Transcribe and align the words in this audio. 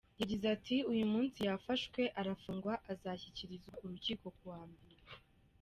Yagize 0.21 0.45
ati 0.55 0.75
"Uyu 0.91 1.05
munsi 1.13 1.39
yafashwe 1.47 2.01
arafungwa 2.19 2.73
azashyikirizwa 2.91 3.71
urukiko 3.83 4.25
ku 4.37 4.43
wa 4.53 4.61
Mbere. 4.71 4.95